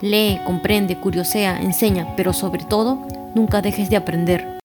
Lee, 0.00 0.38
comprende, 0.46 1.00
curiosea, 1.00 1.60
enseña, 1.60 2.14
pero 2.14 2.32
sobre 2.32 2.64
todo, 2.64 3.04
nunca 3.34 3.62
dejes 3.62 3.90
de 3.90 3.96
aprender. 3.96 4.60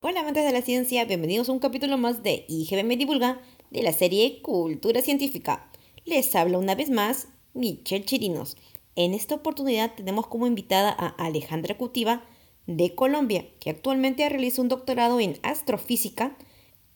Hola 0.00 0.20
amantes 0.20 0.42
de 0.42 0.52
la 0.52 0.62
ciencia, 0.62 1.04
bienvenidos 1.04 1.50
a 1.50 1.52
un 1.52 1.58
capítulo 1.58 1.98
más 1.98 2.22
de 2.22 2.46
IGB 2.48 2.84
me 2.84 2.96
divulga 2.96 3.42
de 3.70 3.82
la 3.82 3.92
serie 3.92 4.40
Cultura 4.40 5.02
Científica. 5.02 5.70
Les 6.06 6.34
habla 6.34 6.56
una 6.56 6.74
vez 6.74 6.88
más 6.88 7.28
Michelle 7.52 8.06
Chirinos. 8.06 8.56
En 8.96 9.12
esta 9.12 9.34
oportunidad 9.34 9.94
tenemos 9.94 10.26
como 10.26 10.46
invitada 10.46 10.88
a 10.98 11.08
Alejandra 11.08 11.76
Cutiva 11.76 12.24
de 12.66 12.94
Colombia, 12.94 13.44
que 13.60 13.68
actualmente 13.68 14.26
realiza 14.30 14.62
un 14.62 14.68
doctorado 14.68 15.20
en 15.20 15.38
astrofísica 15.42 16.34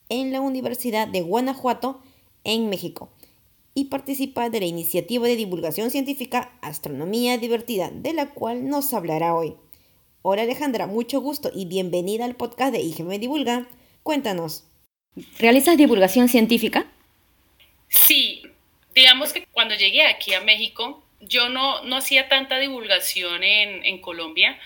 en 0.09 0.31
la 0.31 0.41
Universidad 0.41 1.07
de 1.07 1.21
Guanajuato 1.21 2.01
en 2.43 2.69
México 2.69 3.11
y 3.77 3.85
participa 3.85 4.49
de 4.49 4.59
la 4.59 4.65
iniciativa 4.65 5.27
de 5.27 5.35
divulgación 5.35 5.91
científica 5.91 6.51
Astronomía 6.63 7.37
Divertida, 7.37 7.91
de 7.93 8.11
la 8.11 8.31
cual 8.31 8.67
nos 8.67 8.91
hablará 8.91 9.35
hoy. 9.35 9.53
Hola 10.23 10.41
Alejandra, 10.41 10.87
mucho 10.87 11.19
gusto 11.19 11.51
y 11.53 11.65
bienvenida 11.65 12.25
al 12.25 12.35
podcast 12.35 12.73
de 12.73 12.81
IGM 12.81 13.19
Divulga. 13.19 13.67
Cuéntanos. 14.01 14.63
¿Realizas 15.37 15.77
divulgación 15.77 16.27
científica? 16.27 16.87
Sí, 17.87 18.41
digamos 18.95 19.31
que 19.31 19.45
cuando 19.51 19.75
llegué 19.75 20.07
aquí 20.07 20.33
a 20.33 20.41
México, 20.41 21.03
yo 21.19 21.49
no, 21.49 21.83
no 21.83 21.97
hacía 21.97 22.27
tanta 22.29 22.57
divulgación 22.57 23.43
en, 23.43 23.85
en 23.85 24.01
Colombia, 24.01 24.59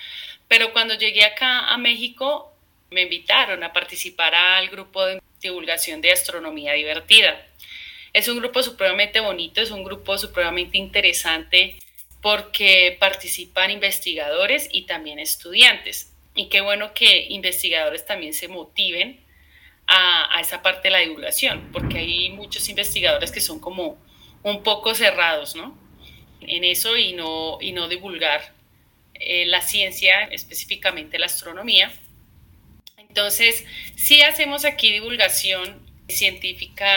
pero 0.48 0.72
cuando 0.72 0.94
llegué 0.94 1.26
acá 1.26 1.68
a 1.68 1.78
México 1.78 2.54
me 2.92 3.02
invitaron 3.02 3.62
a 3.66 3.74
participar 3.74 4.34
al 4.34 4.70
grupo 4.70 5.06
de 5.06 5.22
divulgación 5.42 6.00
de 6.00 6.14
astronomía 6.14 6.72
divertida. 6.72 7.46
Es 8.14 8.28
un 8.28 8.40
grupo 8.40 8.62
supremamente 8.62 9.20
bonito, 9.20 9.62
es 9.62 9.72
un 9.72 9.84
grupo 9.84 10.18
supremamente 10.18 10.78
interesante 10.78 11.80
porque 12.22 12.98
participan 13.00 13.72
investigadores 13.72 14.70
y 14.72 14.84
también 14.84 15.20
estudiantes. 15.20 16.14
Y 16.36 16.48
qué 16.48 16.62
bueno 16.62 16.94
que 16.94 17.28
investigadores 17.30 18.06
también 18.06 18.34
se 18.34 18.48
motiven 18.48 19.20
a, 19.88 20.40
esa 20.40 20.62
parte 20.62 20.88
de 20.88 20.92
la 20.92 21.00
divulgación, 21.00 21.70
porque 21.74 22.00
hay 22.00 22.30
muchos 22.30 22.68
investigadores 22.70 23.32
que 23.32 23.42
son 23.42 23.60
como 23.60 23.98
un 24.44 24.64
poco 24.64 24.96
cerrados, 24.96 25.56
¿no? 25.56 25.78
En 26.42 26.64
eso 26.64 26.98
y 26.98 27.14
no, 27.14 27.58
y 27.60 27.74
no 27.74 27.88
divulgar 27.88 28.54
eh, 29.16 29.46
la 29.46 29.62
ciencia, 29.62 30.24
específicamente 30.26 31.20
la 31.20 31.26
astronomía. 31.26 31.92
Entonces, 32.98 33.66
sí 33.96 34.22
hacemos 34.22 34.64
aquí 34.64 34.92
divulgación 34.92 35.91
científica 36.08 36.88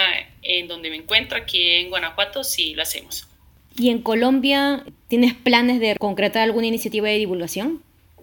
en 0.43 0.69
donde 0.69 0.91
me 0.91 0.97
encuentro, 0.97 1.39
aquí 1.39 1.71
en 1.71 1.89
Guanajuato, 1.89 2.45
sí 2.45 2.75
lo 2.75 2.83
hacemos. 2.83 3.29
¿Y 3.77 3.91
en 3.91 4.03
Colombia 4.03 4.85
tienes 5.09 5.35
planes 5.35 5.81
de 5.81 5.97
concretar 5.97 6.43
alguna 6.43 6.67
iniciativa 6.67 7.09
de 7.09 7.19
divulgación? 7.19 7.83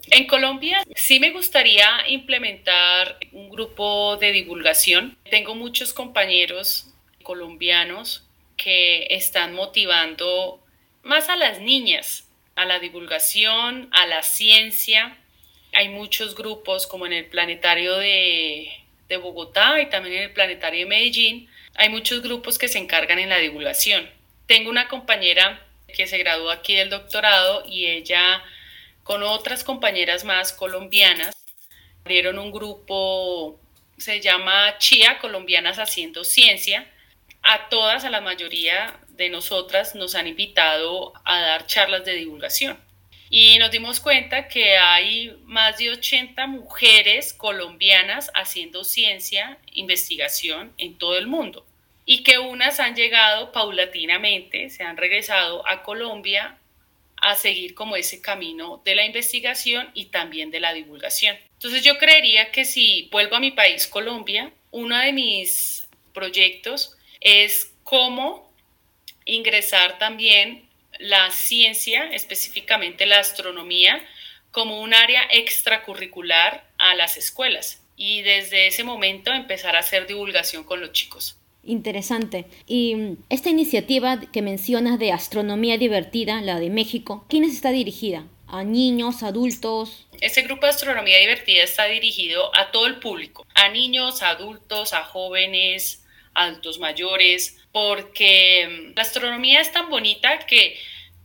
En 0.09 0.28
Colombia 0.28 0.84
sí 0.96 1.19
me 1.19 1.31
gustaría 1.31 1.88
implementar 2.08 3.18
un 3.31 3.50
grupo 3.50 4.18
de 4.18 4.31
divulgación. 4.31 5.18
Tengo 5.30 5.56
muchos 5.56 5.94
compañeros 5.94 6.88
colombianos 7.24 8.28
que 8.58 9.08
están 9.09 9.53
motivando 9.53 10.62
más 11.03 11.30
a 11.30 11.36
las 11.36 11.59
niñas, 11.59 12.28
a 12.56 12.66
la 12.66 12.80
divulgación, 12.80 13.90
a 13.92 14.06
la 14.06 14.24
ciencia. 14.24 15.18
Hay 15.74 15.90
muchos 15.90 16.36
grupos 16.36 16.88
como 16.88 17.06
en 17.06 17.13
el 17.13 17.25
Planetario 17.25 17.98
de, 17.98 18.69
de 19.12 19.18
Bogotá 19.18 19.80
y 19.82 19.90
también 19.90 20.16
en 20.16 20.24
el 20.24 20.32
Planetario 20.32 20.80
de 20.80 20.86
Medellín. 20.86 21.50
Hay 21.76 21.90
muchos 21.90 22.22
grupos 22.22 22.58
que 22.58 22.68
se 22.68 22.80
encargan 22.80 23.20
en 23.20 23.30
la 23.30 23.38
divulgación. 23.38 24.10
Tengo 24.48 24.70
una 24.70 24.88
compañera 24.88 25.66
que 25.94 26.08
se 26.08 26.18
graduó 26.18 26.50
aquí 26.50 26.76
del 26.76 26.90
doctorado 26.90 27.66
y 27.68 27.88
ella 27.88 28.42
con 29.04 29.24
otras 29.24 29.64
compañeras 29.64 30.24
más 30.24 30.54
colombianas 30.54 31.36
abrieron 32.04 32.40
un 32.40 32.52
grupo, 32.52 33.60
se 33.98 34.22
llama 34.22 34.78
Chía 34.78 35.20
Colombianas 35.20 35.78
Haciendo 35.78 36.24
Ciencia. 36.24 36.90
A 37.44 37.70
todas, 37.70 38.06
a 38.06 38.10
la 38.10 38.22
mayoría 38.22 39.00
de 39.10 39.30
nosotras 39.30 39.96
nos 39.96 40.16
han 40.16 40.28
invitado 40.28 41.14
a 41.26 41.40
dar 41.42 41.68
charlas 41.68 42.06
de 42.06 42.14
divulgación. 42.14 42.80
Y 43.34 43.58
nos 43.59 43.72
dimos 43.72 44.02
cuenta 44.02 44.50
que 44.50 44.78
hay 44.78 45.34
más 45.46 45.78
de 45.78 45.90
80 45.90 46.47
mujeres 46.47 47.34
colombianas 47.34 48.30
haciendo 48.36 48.84
ciencia, 48.84 49.58
investigación 49.72 50.74
en 50.78 50.97
todo 50.97 51.18
el 51.18 51.28
mundo 51.28 51.66
y 52.06 52.24
que 52.24 52.40
unas 52.40 52.81
han 52.81 52.94
llegado 52.94 53.53
paulatinamente, 53.53 54.69
se 54.69 54.84
han 54.84 54.97
regresado 54.97 55.64
a 55.69 55.81
Colombia 55.81 56.58
a 57.16 57.36
seguir 57.36 57.74
como 57.74 57.96
ese 57.96 58.22
camino 58.22 58.81
de 58.84 58.96
la 58.96 59.06
investigación 59.06 59.90
y 59.94 60.06
también 60.06 60.52
de 60.52 60.59
la 60.59 60.74
divulgación. 60.74 61.38
Entonces 61.53 61.86
yo 61.86 61.98
creería 61.98 62.52
que 62.52 62.66
si 62.66 63.08
vuelvo 63.13 63.38
a 63.38 63.40
mi 63.40 63.52
país, 63.52 63.88
Colombia, 63.88 64.52
uno 64.72 64.98
de 64.98 65.13
mis 65.13 65.88
proyectos 66.13 66.98
es 67.22 67.72
cómo 67.84 68.52
ingresar 69.24 69.98
también 69.98 70.68
la 71.01 71.31
ciencia, 71.31 72.06
específicamente 72.12 73.06
la 73.06 73.19
astronomía, 73.19 74.03
como 74.51 74.81
un 74.81 74.94
área 74.94 75.22
extracurricular 75.31 76.66
a 76.78 76.95
las 76.95 77.17
escuelas 77.17 77.81
y 77.95 78.22
desde 78.22 78.67
ese 78.67 78.84
momento 78.84 79.31
empezar 79.31 79.75
a 79.75 79.79
hacer 79.79 80.07
divulgación 80.07 80.63
con 80.63 80.81
los 80.81 80.91
chicos. 80.91 81.38
Interesante. 81.63 82.45
Y 82.66 82.95
mm, 82.95 83.17
esta 83.29 83.50
iniciativa 83.50 84.19
que 84.19 84.41
mencionas 84.41 84.97
de 84.97 85.12
astronomía 85.12 85.78
divertida, 85.78 86.41
la 86.41 86.59
de 86.59 86.69
México, 86.69 87.25
¿quiénes 87.29 87.53
está 87.53 87.72
dirigida? 87.72 88.25
¿A 88.47 88.63
niños, 88.63 89.23
adultos? 89.23 90.07
Este 90.19 90.41
grupo 90.41 90.66
de 90.66 90.72
astronomía 90.72 91.19
divertida 91.19 91.63
está 91.63 91.85
dirigido 91.85 92.51
a 92.56 92.72
todo 92.72 92.88
el 92.88 93.00
público, 93.00 93.45
a 93.53 93.69
niños, 93.69 94.23
adultos, 94.23 94.94
a 94.94 95.03
jóvenes, 95.03 96.03
adultos 96.33 96.79
mayores, 96.79 97.59
porque 97.72 98.68
mm, 98.68 98.94
la 98.95 99.03
astronomía 99.03 99.62
es 99.62 99.72
tan 99.72 99.89
bonita 99.89 100.39
que 100.39 100.78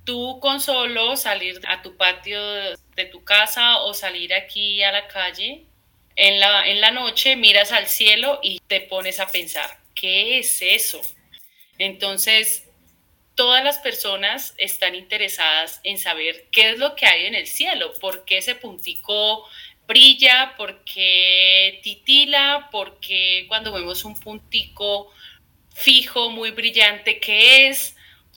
tú 0.06 0.40
con 0.40 0.60
solo 0.60 1.16
salir 1.16 1.60
a 1.68 1.82
tu 1.82 1.98
patio 1.98 2.40
de 2.40 3.04
tu 3.10 3.22
casa 3.24 3.80
o 3.80 3.92
salir 3.92 4.32
aquí 4.32 4.82
a 4.82 4.92
la 4.92 5.06
calle, 5.08 5.66
en 6.14 6.40
la, 6.40 6.66
en 6.66 6.80
la 6.80 6.92
noche 6.92 7.36
miras 7.36 7.72
al 7.72 7.88
cielo 7.88 8.40
y 8.42 8.60
te 8.66 8.80
pones 8.80 9.20
a 9.20 9.26
pensar, 9.26 9.78
¿qué 9.94 10.38
es 10.38 10.62
eso? 10.62 11.02
Entonces, 11.76 12.64
todas 13.34 13.62
las 13.62 13.78
personas 13.80 14.54
están 14.56 14.94
interesadas 14.94 15.80
en 15.84 15.98
saber 15.98 16.46
qué 16.50 16.70
es 16.70 16.78
lo 16.78 16.94
que 16.94 17.06
hay 17.06 17.26
en 17.26 17.34
el 17.34 17.46
cielo, 17.46 17.92
por 18.00 18.24
qué 18.24 18.38
ese 18.38 18.54
puntico 18.54 19.46
brilla, 19.86 20.54
por 20.56 20.84
qué 20.84 21.80
titila, 21.82 22.68
por 22.70 22.98
qué 23.00 23.44
cuando 23.48 23.72
vemos 23.72 24.04
un 24.04 24.18
puntico 24.18 25.12
fijo, 25.74 26.30
muy 26.30 26.52
brillante, 26.52 27.20
qué 27.20 27.68
es. 27.68 27.95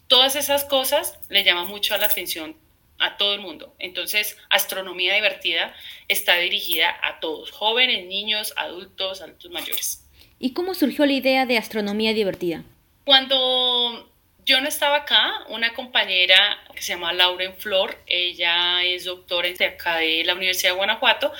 Todas 0.09 0.35
esas 0.35 0.65
cosas 0.65 1.19
le 1.29 1.44
llaman 1.44 1.67
mucho 1.67 1.95
la 1.95 2.07
atención 2.07 2.57
a 2.97 3.15
todo 3.15 3.35
el 3.35 3.41
mundo. 3.41 3.75
Entonces, 3.79 4.38
astronomía 4.50 5.13
divertida 5.13 5.73
está 6.07 6.35
dirigida 6.35 6.94
a 7.03 7.19
todos, 7.19 7.51
jóvenes, 7.51 8.06
niños, 8.07 8.53
adultos, 8.57 9.21
adultos 9.21 9.51
mayores. 9.51 10.09
¿Y 10.39 10.53
cómo 10.53 10.73
surgió 10.73 11.06
la 11.06 11.13
idea 11.13 11.45
de 11.45 11.59
astronomía 11.59 12.13
divertida? 12.13 12.63
Cuando 13.06 14.11
yo 14.45 14.59
no 14.61 14.67
estaba 14.67 14.97
acá, 14.97 15.45
una 15.50 15.75
compañera 15.75 16.57
que 16.73 16.81
se 16.81 16.94
llama 16.94 17.13
Lauren 17.13 17.53
Flor, 17.56 17.95
ella 18.07 18.83
es 18.83 19.06
doctora 19.06 19.47
de 19.47 19.65
acá 19.65 19.97
de 19.97 20.23
la 20.23 20.33
Universidad 20.33 20.71
de 20.71 20.77
Guanajuato, 20.77 21.31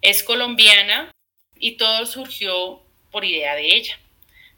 es 0.00 0.24
colombiana 0.24 1.12
y 1.54 1.76
todo 1.76 2.04
surgió 2.06 2.82
por 3.12 3.24
idea 3.24 3.54
de 3.54 3.76
ella, 3.76 3.96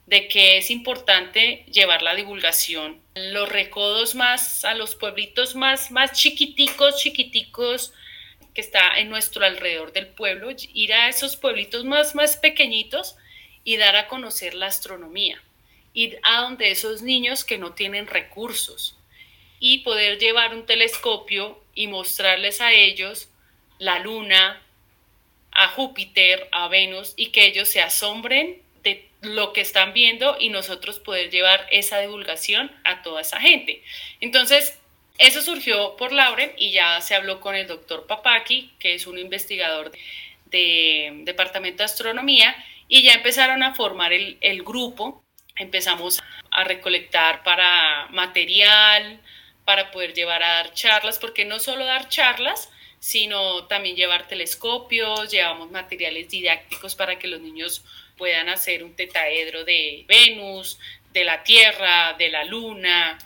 de 0.06 0.28
que 0.28 0.58
es 0.58 0.70
importante 0.70 1.64
llevar 1.72 2.02
la 2.02 2.14
divulgación, 2.14 3.00
los 3.14 3.48
recodos 3.48 4.14
más, 4.14 4.64
a 4.64 4.74
los 4.74 4.94
pueblitos 4.96 5.54
más, 5.54 5.90
más 5.90 6.12
chiquiticos, 6.12 6.96
chiquiticos 6.96 7.92
que 8.52 8.60
está 8.60 8.98
en 8.98 9.08
nuestro 9.08 9.44
alrededor 9.44 9.92
del 9.92 10.06
pueblo, 10.06 10.50
ir 10.72 10.92
a 10.92 11.08
esos 11.08 11.36
pueblitos 11.36 11.84
más, 11.84 12.14
más 12.14 12.36
pequeñitos 12.36 13.16
y 13.64 13.76
dar 13.76 13.96
a 13.96 14.06
conocer 14.06 14.54
la 14.54 14.66
astronomía. 14.66 15.42
ir 15.96 16.18
a 16.24 16.40
donde 16.40 16.72
esos 16.72 17.02
niños 17.02 17.44
que 17.44 17.56
no 17.56 17.72
tienen 17.74 18.08
recursos 18.08 18.98
y 19.60 19.78
poder 19.78 20.18
llevar 20.18 20.52
un 20.52 20.66
telescopio 20.66 21.62
y 21.72 21.86
mostrarles 21.86 22.60
a 22.60 22.72
ellos 22.72 23.28
la 23.78 24.00
luna, 24.00 24.60
a 25.52 25.68
Júpiter, 25.68 26.48
a 26.50 26.66
Venus 26.66 27.14
y 27.16 27.28
que 27.28 27.46
ellos 27.46 27.68
se 27.68 27.80
asombren 27.80 28.63
lo 29.24 29.52
que 29.52 29.60
están 29.60 29.92
viendo 29.92 30.36
y 30.38 30.48
nosotros 30.48 30.98
poder 30.98 31.30
llevar 31.30 31.66
esa 31.70 32.00
divulgación 32.00 32.70
a 32.84 33.02
toda 33.02 33.20
esa 33.20 33.40
gente. 33.40 33.82
Entonces, 34.20 34.78
eso 35.18 35.42
surgió 35.42 35.96
por 35.96 36.12
Lauren 36.12 36.52
y 36.56 36.72
ya 36.72 37.00
se 37.00 37.14
habló 37.14 37.40
con 37.40 37.54
el 37.54 37.66
doctor 37.66 38.06
Papaki, 38.06 38.72
que 38.78 38.94
es 38.94 39.06
un 39.06 39.18
investigador 39.18 39.92
de, 40.46 41.22
Departamento 41.24 41.78
de 41.78 41.84
Astronomía, 41.84 42.54
y 42.88 43.02
ya 43.02 43.12
empezaron 43.12 43.62
a 43.62 43.74
formar 43.74 44.12
el, 44.12 44.38
el 44.40 44.62
grupo. 44.62 45.24
Empezamos 45.56 46.22
a 46.50 46.64
recolectar 46.64 47.42
para 47.44 48.08
material, 48.10 49.20
para 49.64 49.90
poder 49.90 50.14
llevar 50.14 50.42
a 50.42 50.54
dar 50.54 50.74
charlas, 50.74 51.18
porque 51.18 51.44
no 51.44 51.60
solo 51.60 51.84
dar 51.84 52.08
charlas, 52.08 52.70
sino 52.98 53.66
también 53.66 53.96
llevar 53.96 54.28
telescopios, 54.28 55.30
llevamos 55.30 55.70
materiales 55.70 56.28
didácticos 56.28 56.94
para 56.94 57.18
que 57.18 57.28
los 57.28 57.40
niños 57.40 57.84
puedan 58.16 58.48
hacer 58.48 58.84
un 58.84 58.94
tetaedro 58.94 59.64
de 59.64 60.04
Venus, 60.08 60.78
de 61.12 61.24
la 61.24 61.42
Tierra, 61.42 62.14
de 62.18 62.28
la 62.28 62.44
Luna. 62.44 63.18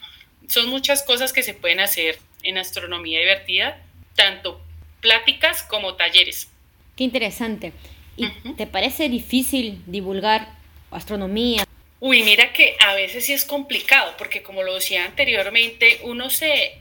Son 0.49 0.69
muchas 0.69 1.03
cosas 1.03 1.33
que 1.33 1.43
se 1.43 1.55
pueden 1.55 1.81
hacer 1.81 2.19
en 2.43 2.59
astronomía 2.59 3.21
divertida, 3.21 3.83
tanto 4.15 4.61
pláticas 5.01 5.63
como 5.63 5.95
talleres. 5.95 6.49
Qué 6.97 7.05
interesante. 7.05 7.73
¿Y 8.17 8.29
te 8.55 8.67
parece 8.67 9.09
difícil 9.09 9.83
divulgar 9.87 10.49
astronomía? 10.91 11.65
Uy, 12.01 12.23
mira 12.23 12.53
que 12.53 12.77
a 12.81 12.95
veces 12.95 13.27
sí 13.27 13.33
es 13.33 13.45
complicado, 13.45 14.15
porque 14.19 14.43
como 14.43 14.63
lo 14.63 14.75
decía 14.75 15.05
anteriormente, 15.05 16.01
uno 16.03 16.31
se 16.31 16.79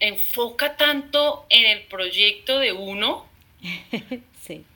enfoca 0.00 0.76
tanto 0.76 1.46
en 1.48 1.66
el 1.66 1.82
proyecto 1.82 2.58
de 2.58 2.72
uno, 2.72 3.26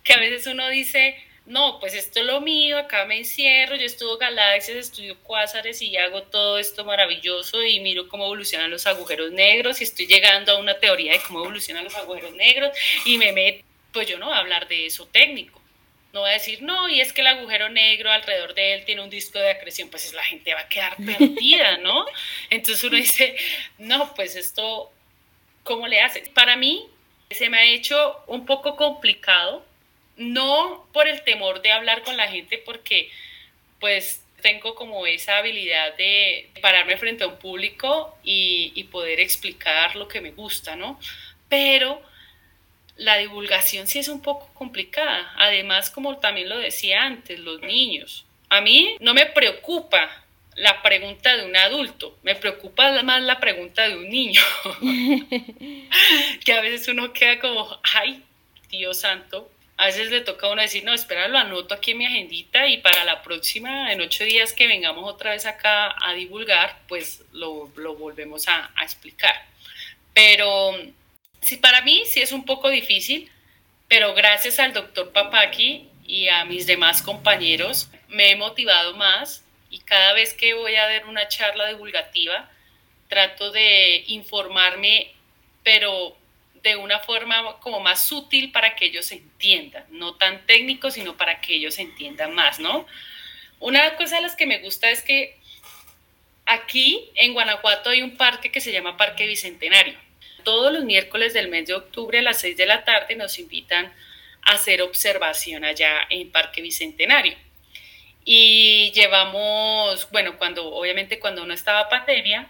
que 0.04 0.12
a 0.12 0.18
veces 0.18 0.46
uno 0.46 0.68
dice, 0.68 1.16
no, 1.46 1.78
pues 1.78 1.92
esto 1.94 2.20
es 2.20 2.26
lo 2.26 2.40
mío, 2.40 2.78
acá 2.78 3.04
me 3.04 3.18
encierro, 3.18 3.76
yo 3.76 3.84
estudio 3.84 4.16
galaxias, 4.16 4.78
estudio 4.78 5.18
cuásares 5.22 5.82
y 5.82 5.94
hago 5.96 6.22
todo 6.22 6.58
esto 6.58 6.84
maravilloso 6.84 7.62
y 7.62 7.80
miro 7.80 8.08
cómo 8.08 8.24
evolucionan 8.24 8.70
los 8.70 8.86
agujeros 8.86 9.30
negros 9.30 9.80
y 9.80 9.84
estoy 9.84 10.06
llegando 10.06 10.52
a 10.52 10.58
una 10.58 10.78
teoría 10.78 11.12
de 11.12 11.20
cómo 11.20 11.40
evolucionan 11.40 11.84
los 11.84 11.94
agujeros 11.96 12.32
negros 12.32 12.76
y 13.04 13.18
me 13.18 13.32
meto, 13.32 13.64
pues 13.92 14.08
yo 14.08 14.18
no 14.18 14.26
voy 14.26 14.34
a 14.34 14.38
hablar 14.38 14.68
de 14.68 14.86
eso 14.86 15.06
técnico. 15.06 15.60
No 16.14 16.20
voy 16.20 16.30
a 16.30 16.34
decir, 16.34 16.62
no, 16.62 16.88
y 16.88 17.00
es 17.00 17.12
que 17.12 17.22
el 17.22 17.26
agujero 17.26 17.68
negro 17.68 18.10
alrededor 18.10 18.54
de 18.54 18.74
él 18.74 18.84
tiene 18.84 19.02
un 19.02 19.10
disco 19.10 19.38
de 19.38 19.50
acreción, 19.50 19.90
pues 19.90 20.14
la 20.14 20.22
gente 20.22 20.54
va 20.54 20.60
a 20.60 20.68
quedar 20.68 20.96
perdida, 20.96 21.78
¿no? 21.78 22.06
Entonces 22.50 22.84
uno 22.84 22.96
dice, 22.96 23.36
no, 23.78 24.14
pues 24.14 24.36
esto, 24.36 24.92
¿cómo 25.64 25.88
le 25.88 26.00
hace? 26.00 26.22
Para 26.32 26.56
mí 26.56 26.86
se 27.30 27.50
me 27.50 27.58
ha 27.58 27.64
hecho 27.64 28.22
un 28.28 28.46
poco 28.46 28.76
complicado 28.76 29.66
no 30.16 30.88
por 30.92 31.08
el 31.08 31.22
temor 31.22 31.62
de 31.62 31.72
hablar 31.72 32.02
con 32.02 32.16
la 32.16 32.28
gente, 32.28 32.58
porque 32.58 33.10
pues 33.80 34.24
tengo 34.44 34.74
como 34.74 35.06
esa 35.06 35.38
habilidad 35.38 35.96
de 35.96 36.50
pararme 36.60 36.98
frente 36.98 37.24
a 37.24 37.28
un 37.28 37.38
público 37.38 38.14
y, 38.22 38.84
poder 38.92 39.18
explicar 39.18 39.96
lo 39.96 40.06
que 40.06 40.20
me 40.20 40.32
gusta, 40.32 40.76
¿no? 40.76 41.00
Pero 41.48 42.00
la 42.96 43.16
divulgación 43.16 43.86
sí 43.86 43.98
es 43.98 44.08
un 44.08 44.20
poco 44.20 44.52
complicada. 44.52 45.32
Además, 45.38 45.90
como 45.90 46.18
también 46.18 46.50
lo 46.50 46.58
decía 46.58 47.04
antes, 47.04 47.40
los 47.40 47.62
niños. 47.62 48.26
A 48.50 48.60
mí 48.60 48.96
no 49.00 49.14
me 49.14 49.24
preocupa 49.24 50.24
la 50.56 50.82
pregunta 50.82 51.36
de 51.36 51.46
un 51.46 51.56
adulto, 51.56 52.16
me 52.22 52.34
preocupa 52.34 53.02
más 53.02 53.22
la 53.22 53.40
pregunta 53.40 53.88
de 53.88 53.96
un 53.96 54.08
niño. 54.10 54.42
que 56.44 56.52
a 56.52 56.60
veces 56.60 56.86
uno 56.88 57.14
queda 57.14 57.40
como, 57.40 57.80
ay, 57.94 58.22
Dios 58.68 59.00
santo, 59.00 59.50
a 59.76 59.86
veces 59.86 60.10
le 60.10 60.20
toca 60.20 60.46
a 60.46 60.52
uno 60.52 60.62
decir, 60.62 60.84
no, 60.84 60.92
espera, 60.92 61.26
lo 61.28 61.38
anoto 61.38 61.74
aquí 61.74 61.92
en 61.92 61.98
mi 61.98 62.06
agendita 62.06 62.66
y 62.68 62.78
para 62.78 63.04
la 63.04 63.22
próxima, 63.22 63.92
en 63.92 64.00
ocho 64.00 64.24
días 64.24 64.52
que 64.52 64.68
vengamos 64.68 65.10
otra 65.10 65.32
vez 65.32 65.46
acá 65.46 65.94
a 66.00 66.12
divulgar, 66.12 66.80
pues 66.86 67.24
lo, 67.32 67.66
volvemos 67.66 68.46
a, 68.46 68.70
explicar. 68.82 69.34
Pero 70.12 70.72
sí, 71.40 71.56
para 71.56 71.82
mí 71.82 72.02
sí 72.06 72.20
es 72.20 72.30
un 72.30 72.44
poco 72.44 72.70
difícil, 72.70 73.30
pero 73.88 74.14
gracias 74.14 74.60
al 74.60 74.72
doctor 74.72 75.12
Papaki 75.12 75.88
y 76.06 76.28
a 76.28 76.44
mis 76.44 76.66
demás 76.66 77.02
compañeros 77.02 77.90
me 78.08 78.30
he 78.30 78.36
motivado 78.36 78.94
más 78.94 79.44
y 79.70 79.80
cada 79.80 80.12
vez 80.12 80.34
que 80.34 80.54
voy 80.54 80.76
a 80.76 80.86
dar 80.88 81.06
una 81.06 81.26
charla 81.26 81.68
divulgativa 81.68 82.48
trato 83.08 83.50
de 83.50 84.04
informarme, 84.06 85.12
pero 85.64 86.16
de 86.64 86.76
una 86.76 86.98
forma 86.98 87.58
como 87.60 87.78
más 87.78 88.06
sutil 88.06 88.50
para 88.50 88.74
que 88.74 88.86
ellos 88.86 89.12
entiendan, 89.12 89.84
no 89.90 90.14
tan 90.14 90.46
técnico, 90.46 90.90
sino 90.90 91.14
para 91.16 91.42
que 91.42 91.54
ellos 91.54 91.78
entiendan 91.78 92.34
más, 92.34 92.58
¿no? 92.58 92.86
Una 93.60 93.96
cosa 93.96 94.16
de 94.16 94.22
las 94.22 94.34
que 94.34 94.46
me 94.46 94.60
gusta 94.60 94.88
es 94.88 95.02
que 95.02 95.36
aquí 96.46 97.10
en 97.16 97.34
Guanajuato 97.34 97.90
hay 97.90 98.00
un 98.00 98.16
parque 98.16 98.50
que 98.50 98.62
se 98.62 98.72
llama 98.72 98.96
Parque 98.96 99.26
Bicentenario. 99.26 99.94
Todos 100.42 100.72
los 100.72 100.84
miércoles 100.84 101.34
del 101.34 101.48
mes 101.48 101.66
de 101.66 101.74
octubre 101.74 102.18
a 102.18 102.22
las 102.22 102.40
6 102.40 102.56
de 102.56 102.66
la 102.66 102.82
tarde 102.84 103.14
nos 103.14 103.38
invitan 103.38 103.92
a 104.40 104.52
hacer 104.52 104.80
observación 104.80 105.64
allá 105.64 106.06
en 106.08 106.32
Parque 106.32 106.62
Bicentenario. 106.62 107.36
Y 108.24 108.90
llevamos, 108.92 110.10
bueno, 110.12 110.38
cuando 110.38 110.74
obviamente 110.74 111.18
cuando 111.18 111.44
no 111.44 111.52
estaba 111.52 111.90
pandemia, 111.90 112.48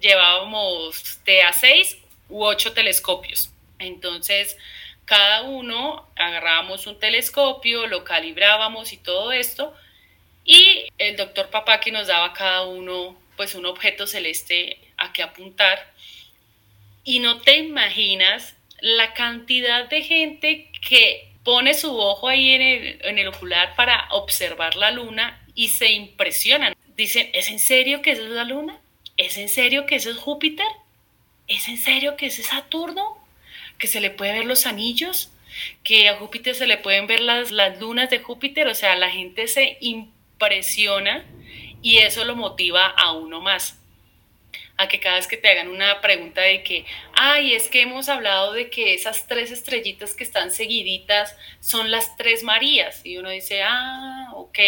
llevábamos 0.00 1.20
de 1.24 1.42
a 1.42 1.52
6 1.52 1.98
u 2.28 2.44
ocho 2.44 2.72
telescopios. 2.72 3.50
Entonces, 3.78 4.56
cada 5.04 5.42
uno 5.42 6.08
agarrábamos 6.16 6.86
un 6.86 6.98
telescopio, 6.98 7.86
lo 7.86 8.04
calibrábamos 8.04 8.92
y 8.92 8.96
todo 8.96 9.32
esto, 9.32 9.74
y 10.44 10.86
el 10.98 11.16
doctor 11.16 11.50
Papaki 11.50 11.90
nos 11.90 12.06
daba 12.06 12.32
cada 12.32 12.64
uno 12.64 13.16
pues 13.36 13.54
un 13.54 13.66
objeto 13.66 14.06
celeste 14.06 14.78
a 14.96 15.12
que 15.12 15.22
apuntar. 15.22 15.92
Y 17.02 17.18
no 17.18 17.40
te 17.40 17.58
imaginas 17.58 18.56
la 18.80 19.14
cantidad 19.14 19.88
de 19.88 20.02
gente 20.02 20.70
que 20.86 21.30
pone 21.42 21.74
su 21.74 21.98
ojo 21.98 22.28
ahí 22.28 22.52
en 22.52 22.62
el, 22.62 22.98
en 23.02 23.18
el 23.18 23.28
ocular 23.28 23.74
para 23.76 24.08
observar 24.10 24.76
la 24.76 24.90
luna 24.90 25.42
y 25.54 25.68
se 25.68 25.92
impresionan. 25.92 26.74
Dicen, 26.96 27.30
¿es 27.32 27.50
en 27.50 27.58
serio 27.58 28.02
que 28.02 28.12
esa 28.12 28.22
es 28.22 28.30
la 28.30 28.44
luna? 28.44 28.80
¿Es 29.16 29.36
en 29.36 29.48
serio 29.48 29.86
que 29.86 29.96
eso 29.96 30.10
es 30.10 30.16
Júpiter? 30.16 30.66
¿Es 31.48 31.68
en 31.68 31.78
serio 31.78 32.16
que 32.16 32.26
es 32.26 32.44
Saturno? 32.44 33.18
¿Que 33.78 33.86
se 33.86 34.00
le 34.00 34.10
puede 34.10 34.32
ver 34.32 34.46
los 34.46 34.66
anillos? 34.66 35.30
¿Que 35.82 36.08
a 36.08 36.16
Júpiter 36.16 36.54
se 36.54 36.66
le 36.66 36.78
pueden 36.78 37.06
ver 37.06 37.20
las, 37.20 37.50
las 37.50 37.80
lunas 37.80 38.10
de 38.10 38.18
Júpiter? 38.18 38.66
O 38.68 38.74
sea, 38.74 38.96
la 38.96 39.10
gente 39.10 39.48
se 39.48 39.78
impresiona 39.80 41.24
y 41.82 41.98
eso 41.98 42.24
lo 42.24 42.36
motiva 42.36 42.86
a 42.86 43.12
uno 43.12 43.40
más 43.40 43.78
a 44.76 44.88
que 44.88 45.00
cada 45.00 45.16
vez 45.16 45.26
que 45.26 45.36
te 45.36 45.48
hagan 45.48 45.68
una 45.68 46.00
pregunta 46.00 46.40
de 46.40 46.62
que, 46.62 46.84
ay, 47.12 47.54
es 47.54 47.68
que 47.68 47.82
hemos 47.82 48.08
hablado 48.08 48.52
de 48.52 48.70
que 48.70 48.94
esas 48.94 49.26
tres 49.26 49.52
estrellitas 49.52 50.14
que 50.14 50.24
están 50.24 50.50
seguiditas 50.50 51.36
son 51.60 51.90
las 51.90 52.16
tres 52.16 52.42
Marías. 52.42 53.00
Y 53.04 53.16
uno 53.18 53.30
dice, 53.30 53.62
ah, 53.62 54.30
ok, 54.34 54.58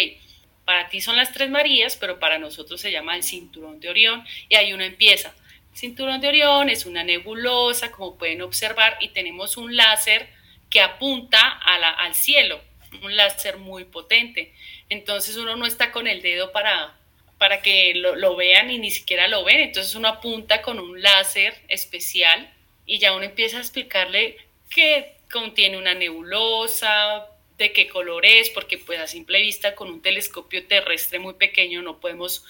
para 0.63 0.89
ti 0.89 1.01
son 1.01 1.17
las 1.17 1.33
tres 1.33 1.49
Marías, 1.49 1.97
pero 1.97 2.19
para 2.19 2.39
nosotros 2.39 2.79
se 2.79 2.91
llama 2.91 3.15
el 3.15 3.23
cinturón 3.23 3.79
de 3.79 3.89
Orión. 3.89 4.25
Y 4.47 4.55
ahí 4.55 4.71
uno 4.71 4.83
empieza, 4.83 5.33
Cinturón 5.77 6.21
de 6.21 6.27
Orión 6.27 6.69
es 6.69 6.87
una 6.87 7.03
nebulosa, 7.03 7.91
como 7.91 8.17
pueden 8.17 8.41
observar, 8.41 8.97
y 8.99 9.09
tenemos 9.09 9.57
un 9.57 9.75
láser 9.75 10.27
que 10.71 10.81
apunta 10.81 11.39
al 11.39 12.15
cielo, 12.15 12.59
un 13.03 13.15
láser 13.15 13.57
muy 13.57 13.85
potente. 13.85 14.53
Entonces 14.89 15.37
uno 15.37 15.55
no 15.55 15.67
está 15.67 15.91
con 15.91 16.07
el 16.07 16.23
dedo 16.23 16.51
para, 16.51 16.97
para 17.37 17.61
que 17.61 17.93
lo, 17.93 18.35
vean 18.35 18.71
y 18.71 18.79
ni 18.79 18.89
siquiera 18.89 19.27
lo 19.27 19.43
ven. 19.43 19.59
Entonces 19.59 19.93
uno 19.93 20.07
apunta 20.07 20.63
con 20.63 20.79
un 20.79 20.99
láser 20.99 21.53
especial 21.67 22.51
y 22.87 22.97
ya 22.97 23.13
uno 23.13 23.25
empieza 23.25 23.57
a 23.57 23.61
explicarle 23.61 24.37
qué 24.71 25.13
contiene 25.31 25.77
una 25.77 25.93
nebulosa, 25.93 27.27
de 27.59 27.71
qué 27.71 27.87
color 27.87 28.25
es, 28.25 28.49
porque 28.49 28.79
pues 28.79 28.99
a 28.99 29.05
simple 29.05 29.39
vista 29.41 29.75
con 29.75 29.89
un 29.89 30.01
telescopio 30.01 30.65
terrestre 30.65 31.19
muy 31.19 31.35
pequeño 31.35 31.83
no 31.83 31.99
podemos 31.99 32.43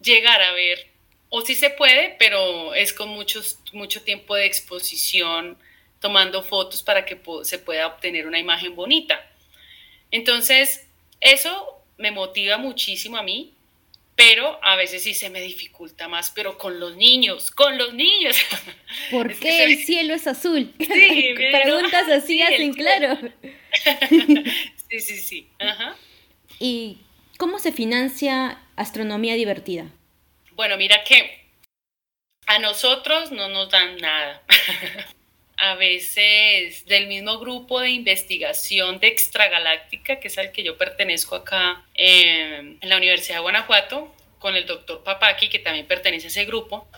llegar 0.00 0.40
a 0.42 0.52
ver 0.52 0.97
o 1.30 1.42
sí 1.42 1.54
se 1.54 1.70
puede, 1.70 2.16
pero 2.18 2.74
es 2.74 2.92
con 2.92 3.08
muchos, 3.08 3.58
mucho 3.72 4.02
tiempo 4.02 4.34
de 4.34 4.46
exposición, 4.46 5.56
tomando 6.00 6.42
fotos 6.42 6.82
para 6.82 7.04
que 7.04 7.20
se 7.42 7.58
pueda 7.58 7.86
obtener 7.86 8.26
una 8.26 8.38
imagen 8.38 8.74
bonita. 8.74 9.20
Entonces, 10.10 10.86
eso 11.20 11.82
me 11.98 12.10
motiva 12.10 12.56
muchísimo 12.56 13.16
a 13.16 13.22
mí, 13.22 13.52
pero 14.16 14.58
a 14.64 14.76
veces 14.76 15.02
sí 15.02 15.14
se 15.14 15.30
me 15.30 15.40
dificulta 15.40 16.08
más, 16.08 16.30
pero 16.30 16.58
con 16.58 16.80
los 16.80 16.96
niños, 16.96 17.50
con 17.50 17.78
los 17.78 17.94
niños. 17.94 18.36
¿Por 19.10 19.34
qué 19.38 19.64
el 19.64 19.84
cielo 19.84 20.14
es 20.14 20.26
azul? 20.26 20.72
Sí, 20.78 21.34
Preguntas 21.34 22.08
así 22.08 22.42
hacen 22.42 22.72
claro. 22.72 23.18
sí, 24.88 25.00
sí, 25.00 25.16
sí. 25.18 25.48
Ajá. 25.58 25.96
Y 26.58 26.98
¿Cómo 27.38 27.60
se 27.60 27.70
financia 27.70 28.58
astronomía 28.74 29.34
divertida? 29.34 29.86
Bueno, 30.58 30.76
mira 30.76 31.04
que 31.04 31.38
a 32.46 32.58
nosotros 32.58 33.30
no 33.30 33.48
nos 33.48 33.70
dan 33.70 33.96
nada. 33.98 34.42
a 35.56 35.76
veces 35.76 36.84
del 36.86 37.06
mismo 37.06 37.38
grupo 37.38 37.78
de 37.78 37.90
investigación 37.90 38.98
de 38.98 39.06
extragaláctica, 39.06 40.18
que 40.18 40.26
es 40.26 40.36
al 40.36 40.50
que 40.50 40.64
yo 40.64 40.76
pertenezco 40.76 41.36
acá 41.36 41.86
en 41.94 42.76
la 42.82 42.96
Universidad 42.96 43.36
de 43.36 43.42
Guanajuato, 43.42 44.12
con 44.40 44.56
el 44.56 44.66
doctor 44.66 45.04
Papaki, 45.04 45.48
que 45.48 45.60
también 45.60 45.86
pertenece 45.86 46.26
a 46.26 46.30
ese 46.30 46.44
grupo. 46.44 46.88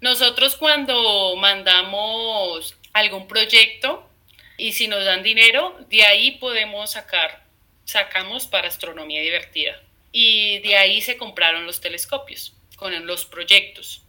Nosotros 0.00 0.56
cuando 0.56 1.36
mandamos 1.36 2.78
algún 2.94 3.28
proyecto 3.28 4.08
y 4.56 4.72
si 4.72 4.88
nos 4.88 5.04
dan 5.04 5.22
dinero, 5.22 5.76
de 5.90 6.02
ahí 6.06 6.30
podemos 6.38 6.92
sacar, 6.92 7.44
sacamos 7.84 8.46
para 8.46 8.68
astronomía 8.68 9.20
divertida. 9.20 9.82
Y 10.12 10.60
de 10.60 10.78
ahí 10.78 11.02
se 11.02 11.18
compraron 11.18 11.66
los 11.66 11.82
telescopios 11.82 12.56
con 12.76 13.06
los 13.06 13.24
proyectos. 13.24 14.02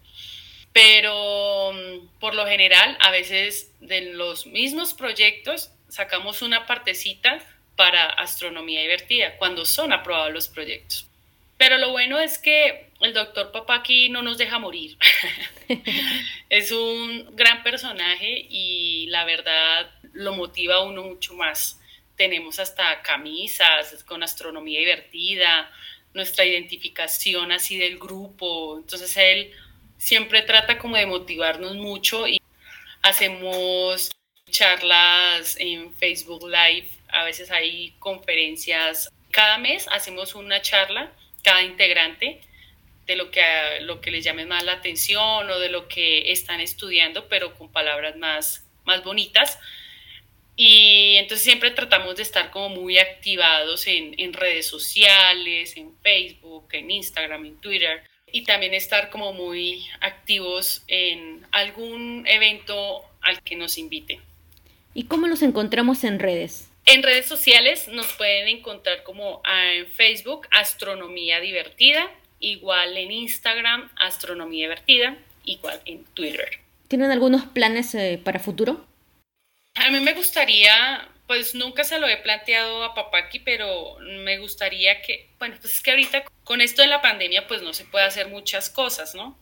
Pero 0.74 1.72
mm, 1.74 2.20
por 2.20 2.36
lo 2.36 2.46
general, 2.46 2.98
a 3.02 3.10
veces 3.10 3.74
de 3.80 4.14
los 4.14 4.46
mismos 4.46 4.94
proyectos 4.94 5.72
sacamos 5.90 6.42
una 6.42 6.66
partecita 6.66 7.40
para 7.76 8.06
astronomía 8.10 8.82
divertida, 8.82 9.38
cuando 9.38 9.66
son 9.66 9.94
aprobados 9.94 10.34
los 10.34 10.48
proyectos. 10.48 11.08
Pero 11.58 11.78
lo 11.78 11.92
bueno 11.92 12.20
es 12.20 12.38
que 12.38 12.92
el 13.02 13.14
doctor 13.14 13.52
Papaki 13.52 14.10
no 14.10 14.22
nos 14.22 14.38
deja 14.38 14.60
morir. 14.60 14.98
es 16.50 16.72
un 16.72 17.36
gran 17.36 17.64
personaje 17.64 18.46
y 18.50 19.08
la 19.08 19.26
verdad 19.26 19.90
lo 20.14 20.34
motiva 20.36 20.76
a 20.76 20.84
uno 20.84 21.04
mucho 21.04 21.34
más. 21.34 21.80
Tenemos 22.16 22.60
hasta 22.60 23.02
camisas 23.02 24.04
con 24.04 24.24
astronomía 24.24 24.80
divertida, 24.80 25.72
nuestra 26.14 26.46
identificación 26.46 27.52
así 27.52 27.78
del 27.78 27.98
grupo. 27.98 28.78
Entonces 28.78 29.16
él 29.18 29.52
siempre 29.98 30.42
trata 30.42 30.78
como 30.78 30.96
de 30.96 31.06
motivarnos 31.06 31.76
mucho 31.76 32.28
y 32.28 32.42
hacemos 33.02 34.12
charlas 34.50 35.58
en 35.60 35.94
Facebook 35.94 36.48
Live, 36.48 36.88
a 37.10 37.24
veces 37.24 37.52
hay 37.52 37.94
conferencias. 38.00 39.12
Cada 39.32 39.58
mes 39.58 39.88
hacemos 39.92 40.36
una 40.36 40.62
charla, 40.62 41.12
cada 41.44 41.64
integrante, 41.64 42.42
de 43.06 43.16
lo 43.16 43.32
que, 43.32 43.42
lo 43.82 44.02
que 44.02 44.12
les 44.12 44.24
llame 44.24 44.46
más 44.46 44.64
la 44.64 44.74
atención 44.74 45.50
o 45.50 45.60
de 45.60 45.70
lo 45.70 45.88
que 45.88 46.32
están 46.32 46.60
estudiando, 46.60 47.28
pero 47.30 47.56
con 47.56 47.72
palabras 47.72 48.18
más, 48.18 48.66
más 48.84 49.04
bonitas. 49.04 49.58
Y 50.60 51.18
entonces 51.18 51.44
siempre 51.46 51.70
tratamos 51.70 52.16
de 52.16 52.24
estar 52.24 52.50
como 52.50 52.70
muy 52.70 52.98
activados 52.98 53.86
en, 53.86 54.16
en, 54.18 54.34
redes 54.34 54.66
sociales, 54.66 55.78
en 55.78 55.96
Facebook, 56.02 56.68
en 56.72 56.90
Instagram, 56.90 57.46
en 57.46 57.58
Twitter. 57.58 58.02
Y 58.32 58.44
también 58.44 58.74
estar 58.74 59.12
como 59.12 59.34
muy 59.34 59.86
activos 60.02 60.84
en 60.88 61.46
algún 61.52 62.26
evento 62.28 63.04
al 63.22 63.42
que 63.44 63.56
nos 63.56 63.78
invite. 63.78 64.20
¿Y 64.96 65.04
cómo 65.04 65.28
los 65.28 65.44
encontramos 65.44 66.04
en 66.04 66.18
redes? 66.18 66.70
En 66.88 67.04
redes 67.04 67.28
sociales 67.28 67.88
nos 67.90 68.08
pueden 68.14 68.48
encontrar 68.48 69.04
como 69.04 69.42
ah, 69.44 69.74
en 69.74 69.86
Facebook 69.86 70.48
Astronomía 70.50 71.40
Divertida, 71.40 72.10
igual 72.40 72.98
en 72.98 73.12
Instagram 73.12 73.92
Astronomía 73.98 74.68
Divertida, 74.68 75.18
igual 75.44 75.80
en 75.86 76.04
Twitter. 76.16 76.50
¿Tienen 76.88 77.12
algunos 77.12 77.46
planes 77.46 77.94
eh, 77.94 78.20
para 78.24 78.40
futuro? 78.40 78.87
A 79.80 79.92
mí 79.92 80.00
me 80.00 80.14
gustaría, 80.14 81.08
pues 81.28 81.54
nunca 81.54 81.84
se 81.84 82.00
lo 82.00 82.08
he 82.08 82.18
planteado 82.18 82.84
a 82.84 82.96
Papaki, 82.96 83.40
pero 83.40 83.98
me 84.00 84.40
gustaría 84.40 85.02
que, 85.02 85.30
bueno, 85.38 85.56
pues 85.62 85.76
es 85.76 85.82
que 85.82 85.92
ahorita 85.92 86.24
con 86.44 86.62
esto 86.62 86.82
de 86.82 86.88
la 86.88 87.02
pandemia, 87.02 87.48
pues 87.48 87.62
no 87.62 87.74
se 87.74 87.86
puede 87.86 88.06
hacer 88.06 88.28
muchas 88.28 88.70
cosas, 88.72 89.14
¿no? 89.14 89.38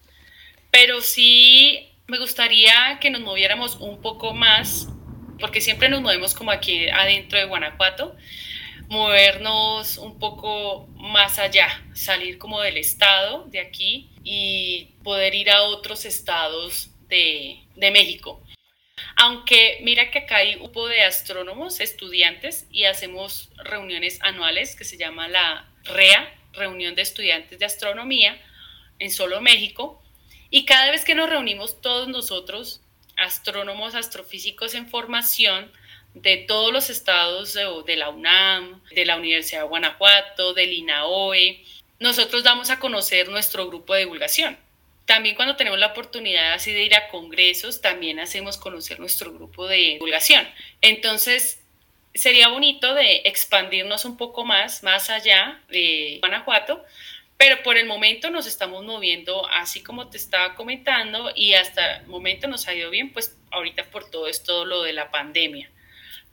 Pero 0.72 1.00
sí 1.00 1.90
me 2.08 2.18
gustaría 2.20 2.98
que 3.00 3.10
nos 3.10 3.22
moviéramos 3.22 3.76
un 3.78 4.02
poco 4.02 4.34
más, 4.34 4.88
porque 5.40 5.62
siempre 5.62 5.88
nos 5.88 6.02
movemos 6.02 6.34
como 6.34 6.52
aquí 6.52 6.90
adentro 6.90 7.40
de 7.40 7.46
Guanajuato, 7.46 8.16
movernos 8.90 9.98
un 9.98 10.20
poco 10.20 10.88
más 10.96 11.40
allá, 11.40 11.82
salir 11.94 12.38
como 12.38 12.60
del 12.60 12.78
estado 12.78 13.46
de 13.46 13.62
aquí 13.62 14.10
y 14.24 14.90
poder 15.04 15.34
ir 15.34 15.50
a 15.50 15.64
otros 15.64 16.04
estados 16.06 16.90
de, 17.08 17.62
de 17.76 17.92
México. 17.92 18.45
Aunque 19.18 19.80
mira 19.82 20.12
que 20.12 20.20
acá 20.20 20.38
hay 20.38 20.56
un 20.56 20.64
grupo 20.64 20.88
de 20.88 21.02
astrónomos, 21.02 21.80
estudiantes, 21.80 22.68
y 22.70 22.84
hacemos 22.84 23.50
reuniones 23.58 24.20
anuales 24.22 24.76
que 24.76 24.84
se 24.84 24.98
llama 24.98 25.28
la 25.28 25.70
REA, 25.84 26.34
Reunión 26.54 26.96
de 26.96 27.02
Estudiantes 27.02 27.60
de 27.60 27.66
Astronomía, 27.66 28.42
en 29.00 29.12
solo 29.12 29.42
México. 29.42 30.02
Y 30.50 30.66
cada 30.66 30.92
vez 30.92 31.06
que 31.06 31.16
nos 31.16 31.30
reunimos 31.30 31.82
todos 31.82 32.08
nosotros, 32.08 32.82
astrónomos, 33.18 33.96
astrofísicos 33.96 34.74
en 34.74 34.88
formación, 34.88 35.72
de 36.16 36.38
todos 36.38 36.72
los 36.72 36.90
estados 36.90 37.54
de, 37.54 37.96
la 37.98 38.10
UNAM, 38.10 38.82
de 38.92 39.06
la 39.06 39.18
Universidad 39.18 39.62
de 39.62 39.68
Guanajuato, 39.68 40.54
del 40.54 40.74
INAOE. 40.74 41.64
Nosotros 42.00 42.44
damos 42.44 42.70
a 42.70 42.80
conocer 42.80 43.30
nuestro 43.30 43.68
grupo 43.68 43.94
de 43.94 44.02
divulgación. 44.02 44.58
También 45.06 45.36
cuando 45.36 45.56
tenemos 45.56 45.80
la 45.80 45.88
oportunidad 45.88 46.54
así 46.54 46.74
de 46.74 46.84
ir 46.84 46.96
a 46.96 47.08
congresos, 47.10 47.82
también 47.82 48.20
hacemos 48.20 48.58
conocer 48.58 49.00
nuestro 49.00 49.32
grupo 49.32 49.68
de 49.68 49.78
divulgación. 49.78 50.48
Entonces, 50.82 51.64
sería 52.16 52.48
bonito 52.48 52.94
de 52.96 53.18
expandirnos 53.26 54.06
un 54.06 54.18
poco 54.18 54.46
más, 54.46 54.82
más 54.82 55.10
allá 55.10 55.62
de 55.70 56.18
Guanajuato, 56.22 56.84
pero 57.38 57.62
por 57.64 57.78
el 57.78 57.86
momento 57.86 58.30
nos 58.30 58.48
estamos 58.48 58.84
moviendo 58.86 59.46
así 59.50 59.84
como 59.84 60.10
te 60.10 60.18
estaba 60.18 60.56
comentando 60.56 61.32
y 61.36 61.54
hasta 61.54 61.98
el 61.98 62.08
momento 62.08 62.48
nos 62.48 62.68
ha 62.68 62.74
ido 62.74 62.90
bien, 62.90 63.12
pues 63.12 63.38
ahorita 63.52 63.84
por 63.92 64.10
todo 64.10 64.28
esto 64.28 64.66
lo 64.66 64.84
de 64.84 64.94
la 64.94 65.12
pandemia. 65.12 65.70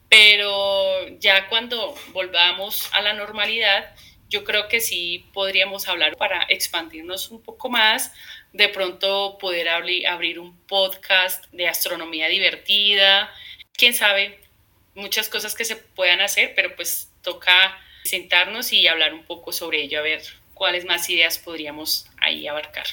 Pero 0.09 1.09
ya 1.19 1.49
cuando 1.49 1.95
volvamos 2.13 2.89
a 2.93 3.03
la 3.03 3.15
normalidad, 3.15 3.95
yo 4.29 4.45
creo 4.45 4.69
que 4.69 4.81
sí 4.81 5.27
podríamos 5.33 5.89
hablar 5.89 6.17
para 6.17 6.45
expandirnos 6.49 7.31
un 7.31 7.43
poco 7.43 7.69
más, 7.69 8.13
de 8.53 8.69
pronto 8.69 9.39
poder 9.39 9.69
abrir 9.69 10.39
un 10.39 10.57
podcast 10.67 11.47
de 11.53 11.69
astronomía 11.69 12.29
divertida, 12.29 13.33
quién 13.77 13.95
sabe, 13.95 14.39
muchas 14.95 15.29
cosas 15.29 15.55
que 15.55 15.65
se 15.65 15.77
puedan 15.77 16.21
hacer, 16.21 16.53
pero 16.55 16.75
pues 16.77 17.09
toca 17.23 17.79
sentarnos 18.05 18.73
y 18.73 18.87
hablar 18.87 19.15
un 19.15 19.25
poco 19.25 19.53
sobre 19.53 19.83
ello, 19.83 19.99
a 19.99 20.03
ver 20.03 20.23
cuáles 20.55 20.85
más 20.85 21.09
ideas 21.09 21.39
podríamos 21.39 22.07
ahí 22.19 22.47
abarcar. 22.47 22.87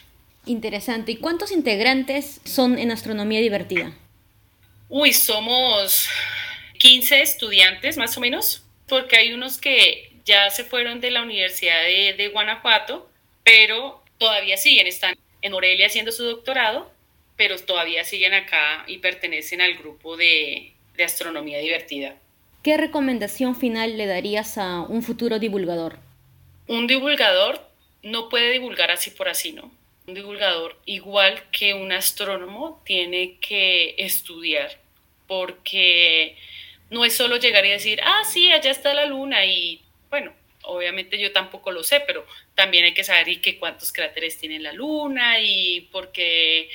Interesante. 0.46 1.12
¿Y 1.12 1.18
cuántos 1.18 1.52
integrantes 1.52 2.40
son 2.46 2.80
en 2.80 2.92
astronomía 2.92 3.42
divertida? 3.42 3.92
Uy, 4.88 5.14
somos 5.14 6.10
15 6.80 7.22
estudiantes 7.22 7.98
más 7.98 8.18
o 8.18 8.22
menos, 8.22 8.64
porque 8.88 9.18
hay 9.18 9.34
unos 9.34 9.58
que 9.60 10.12
ya 10.26 10.50
se 10.50 10.64
fueron 10.64 11.02
de 11.02 11.12
la 11.12 11.22
Universidad 11.22 11.84
de, 11.84 12.14
de 12.18 12.30
Guanajuato, 12.30 13.10
pero 13.44 14.02
todavía 14.18 14.58
siguen, 14.58 14.88
están 14.88 15.16
en 15.42 15.52
Morelia 15.52 15.88
haciendo 15.88 16.12
su 16.12 16.24
doctorado, 16.24 16.92
pero 17.36 17.58
todavía 17.58 18.04
siguen 18.04 18.34
acá 18.34 18.84
y 18.88 18.98
pertenecen 18.98 19.62
al 19.62 19.76
grupo 19.76 20.18
de, 20.18 20.74
de 20.96 21.04
astronomía 21.04 21.60
divertida. 21.60 22.16
¿Qué 22.64 22.76
recomendación 22.76 23.56
final 23.56 23.98
le 23.98 24.06
darías 24.06 24.58
a 24.58 24.82
un 24.82 25.02
futuro 25.02 25.40
divulgador? 25.40 25.98
Un 26.68 26.88
divulgador 26.88 27.62
no 28.04 28.30
puede 28.30 28.52
divulgar 28.52 28.92
así 28.92 29.12
por 29.12 29.30
así, 29.30 29.54
¿no? 29.54 29.72
Un 30.08 30.14
divulgador, 30.14 30.78
igual 30.86 31.44
que 31.52 31.74
un 31.74 31.92
astrónomo, 31.92 32.82
tiene 32.86 33.38
que 33.40 33.96
estudiar, 33.98 34.78
porque 35.28 36.36
no 36.90 37.06
es 37.06 37.16
solo 37.16 37.38
llegar 37.38 37.66
y 37.66 37.70
decir, 37.70 38.02
ah, 38.04 38.24
sí, 38.26 38.52
allá 38.52 38.72
está 38.72 38.94
la 38.94 39.06
luna 39.06 39.46
y 39.46 39.82
bueno, 40.10 40.34
obviamente 40.64 41.18
yo 41.18 41.32
tampoco 41.32 41.72
lo 41.72 41.84
sé, 41.84 42.02
pero 42.02 42.26
también 42.56 42.86
hay 42.86 42.94
que 42.94 43.04
saber 43.04 43.30
y 43.30 43.38
que 43.38 43.58
cuántos 43.58 43.92
cráteres 43.92 44.38
tiene 44.38 44.60
la 44.60 44.74
Luna 44.74 45.40
y 45.40 45.82
por 45.92 46.12
qué 46.12 46.70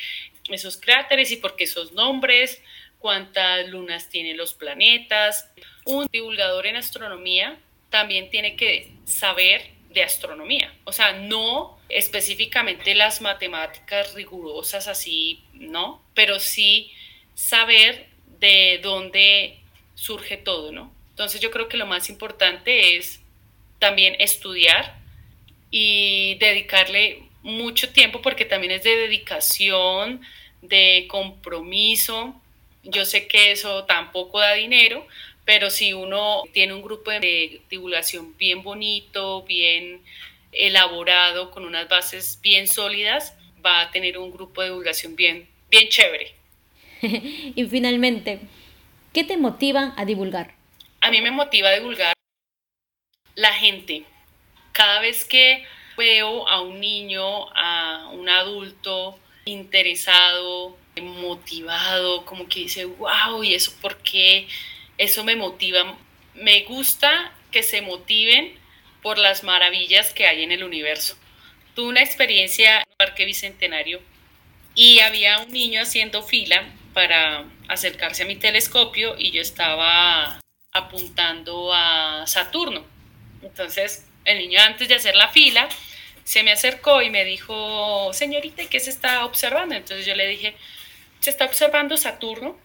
esos 0.49 0.77
cráteres 0.77 1.31
y 1.31 1.37
por 1.37 1.57
qué 1.57 1.65
esos 1.65 1.93
nombres, 1.93 2.63
cuántas 2.99 3.69
lunas 3.69 4.09
tienen 4.09 4.37
los 4.37 4.55
planetas. 4.55 5.51
Un 5.85 6.07
divulgador 6.11 6.67
en 6.67 6.77
astronomía 6.77 7.59
también 7.91 8.31
tiene 8.31 8.57
que 8.57 8.91
saber 9.05 9.75
de 9.91 10.03
astronomía, 10.03 10.75
o 10.83 10.91
sea, 10.91 11.13
no 11.13 11.79
específicamente 11.89 12.97
las 12.97 13.21
matemáticas 13.21 14.15
rigurosas 14.15 14.89
así, 14.89 15.45
¿no? 15.53 16.03
Pero 16.15 16.41
sí 16.41 16.91
saber 17.35 18.09
de 18.41 18.81
dónde 18.83 19.61
surge 19.95 20.37
todo, 20.37 20.73
¿no? 20.73 20.93
Entonces 21.11 21.41
yo 21.41 21.53
creo 21.53 21.69
que 21.69 21.77
lo 21.77 21.87
más 21.87 22.11
importante 22.11 22.97
es 22.97 23.21
también 23.85 24.17
estudiar 24.19 24.95
y 25.71 26.37
dedicarle 26.37 27.25
mucho 27.43 27.91
tiempo 27.91 28.23
porque 28.23 28.47
también 28.47 28.73
es 28.73 28.83
de 28.83 28.97
dedicación, 28.97 30.23
de 30.63 31.05
compromiso. 31.07 32.35
Yo 32.83 33.05
sé 33.05 33.29
que 33.29 33.53
eso 33.53 33.85
tampoco 33.85 34.41
da 34.41 34.55
dinero, 34.55 35.07
pero 35.45 35.69
si 35.69 35.93
uno 35.93 36.45
tiene 36.55 36.73
un 36.73 36.81
grupo 36.81 37.11
de 37.11 37.61
divulgación 37.69 38.35
bien 38.39 38.63
bonito, 38.63 39.43
bien 39.43 40.01
elaborado, 40.51 41.51
con 41.51 41.67
unas 41.67 41.87
bases 41.87 42.39
bien 42.41 42.67
sólidas, 42.67 43.35
va 43.65 43.83
a 43.83 43.91
tener 43.91 44.17
un 44.17 44.31
grupo 44.31 44.63
de 44.63 44.69
divulgación 44.69 45.15
bien, 45.15 45.47
bien 45.71 45.91
chévere. 45.91 46.33
y 47.03 47.65
finalmente, 47.67 48.39
¿qué 49.13 49.25
te 49.25 49.37
motiva 49.37 49.93
a 49.99 50.07
divulgar? 50.07 50.55
A 51.03 51.11
mí 51.11 51.21
me 51.21 51.31
motiva 51.31 51.69
a 51.69 51.75
divulgar 51.75 52.14
la 53.35 53.53
gente. 53.53 54.05
Cada 54.73 55.01
vez 55.01 55.25
que 55.25 55.65
veo 55.97 56.49
a 56.49 56.61
un 56.61 56.81
niño, 56.81 57.49
a 57.55 58.09
un 58.13 58.29
adulto 58.29 59.19
interesado, 59.45 60.77
motivado, 61.03 62.25
como 62.25 62.49
que 62.49 62.61
dice, 62.61 62.85
wow, 62.85 63.43
¿y 63.43 63.55
eso 63.55 63.73
por 63.81 63.99
qué? 63.99 64.47
Eso 64.99 65.25
me 65.25 65.37
motiva. 65.37 65.97
Me 66.35 66.63
gusta 66.65 67.33
que 67.51 67.63
se 67.63 67.83
motiven 67.83 68.57
por 69.03 69.19
las 69.19 69.45
maravillas 69.45 70.13
que 70.13 70.27
hay 70.27 70.43
en 70.43 70.53
el 70.53 70.65
universo. 70.65 71.17
Tuve 71.75 71.89
una 71.89 72.03
experiencia 72.03 72.77
en 72.77 72.81
el 72.89 72.97
Parque 72.97 73.25
Bicentenario 73.25 74.01
y 74.75 75.01
había 75.01 75.39
un 75.39 75.53
niño 75.53 75.83
haciendo 75.83 76.23
fila 76.23 76.65
para 76.93 77.45
acercarse 77.69 78.23
a 78.23 78.27
mi 78.27 78.37
telescopio 78.37 79.17
y 79.19 79.33
yo 79.33 79.43
estaba 79.43 80.41
apuntando 80.73 81.73
a 81.73 82.27
Saturno. 82.27 82.85
Entonces, 83.45 84.07
el 84.25 84.39
niño 84.39 84.61
antes 84.61 84.89
de 84.89 84.95
hacer 84.95 85.15
la 85.15 85.29
fila 85.29 85.69
se 86.25 86.43
me 86.43 86.53
acercó 86.53 87.03
y 87.03 87.11
me 87.11 87.25
dijo, 87.25 88.11
señorita, 88.13 88.65
¿qué 88.67 88.81
se 88.81 88.91
está 88.91 89.25
observando? 89.27 89.75
Entonces 89.75 90.07
yo 90.07 90.15
le 90.15 90.27
dije, 90.27 90.55
se 91.21 91.31
está 91.31 91.45
observando 91.45 91.97
Saturno. 91.97 92.59